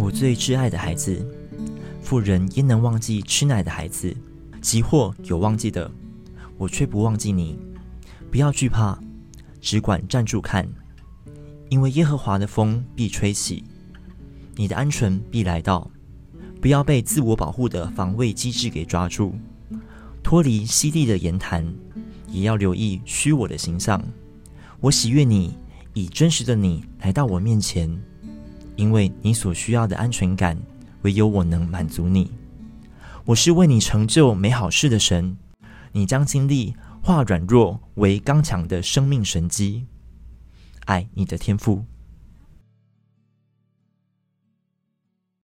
[0.00, 1.22] 我最挚爱的孩子。
[2.00, 4.16] 妇人焉能忘记吃奶的孩子？
[4.62, 5.90] 即或有忘记的，
[6.56, 7.58] 我却不忘记你。
[8.30, 8.98] 不要惧怕，
[9.60, 10.66] 只管站住看，
[11.68, 13.62] 因为耶和华的风必吹起，
[14.56, 15.90] 你的鹌鹑必来到。
[16.62, 19.34] 不要被自我保护的防卫机制给抓住，
[20.22, 21.66] 脱离犀利的言谈，
[22.26, 24.02] 也要留意虚我的形象。
[24.80, 25.54] 我喜悦你，
[25.92, 28.02] 以真实的你来到我面前，
[28.80, 30.56] 因为你所需要的安全感，
[31.02, 32.30] 唯有我能满足你。
[33.26, 35.36] 我是为你成就美好事的神，
[35.92, 39.84] 你将经历化软弱为刚强的生命神机。
[40.86, 41.84] 爱你的天赋。